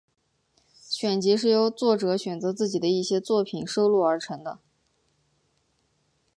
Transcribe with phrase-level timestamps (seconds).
[0.79, 4.57] 选集是由作者选择自己的一些作品收录而成的。